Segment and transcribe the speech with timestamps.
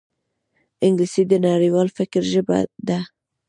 [0.85, 2.57] انګلیسي د نړیوال فکر ژبه
[2.87, 2.99] ده